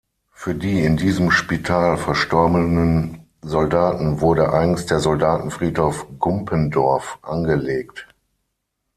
[0.33, 8.07] Für die in diesem Spital verstorbenen Soldaten wurde eigens der Soldatenfriedhof Gumpendorf angelegt.